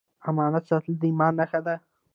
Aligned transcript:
امانت 0.29 0.63
ساتل 0.69 0.93
د 0.97 1.03
ایمان 1.09 1.33
نښه 1.39 1.59
ده 1.65 1.75